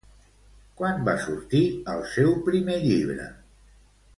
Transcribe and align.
Quan 0.79 1.03
va 1.09 1.13
sortir 1.25 1.61
el 1.93 2.01
seu 2.15 2.33
primer 2.49 2.79
llibre? 2.87 3.29